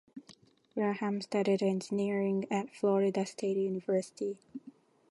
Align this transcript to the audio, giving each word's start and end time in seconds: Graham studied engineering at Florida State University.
Graham 0.73 1.21
studied 1.21 1.61
engineering 1.61 2.47
at 2.49 2.73
Florida 2.73 3.23
State 3.23 3.55
University. 3.57 4.39